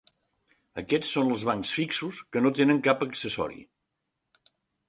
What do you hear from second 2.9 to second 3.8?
accessori.